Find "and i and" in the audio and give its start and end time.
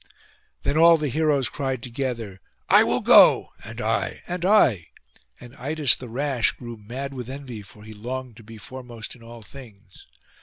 3.63-4.43, 4.27-5.53